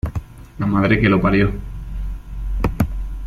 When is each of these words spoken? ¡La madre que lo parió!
¡La 0.57 0.65
madre 0.65 0.99
que 0.99 1.07
lo 1.07 1.21
parió! 1.21 1.53